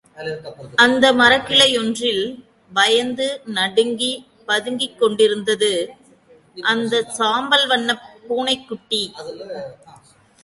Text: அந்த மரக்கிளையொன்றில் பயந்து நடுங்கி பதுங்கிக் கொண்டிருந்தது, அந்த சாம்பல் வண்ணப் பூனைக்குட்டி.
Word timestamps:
அந்த 0.75 1.13
மரக்கிளையொன்றில் 1.13 2.23
பயந்து 2.73 3.27
நடுங்கி 3.57 4.11
பதுங்கிக் 4.45 4.97
கொண்டிருந்தது, 4.99 5.71
அந்த 6.57 7.03
சாம்பல் 7.17 7.67
வண்ணப் 7.67 8.07
பூனைக்குட்டி. 8.27 9.03